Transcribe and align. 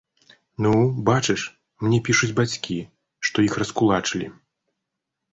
Ну, 0.65 0.69
бачыш, 1.09 1.41
мне 1.87 1.99
пішуць 2.07 2.31
бацькі, 2.39 2.77
што 3.27 3.45
іх 3.49 3.53
раскулачылі. 3.65 4.31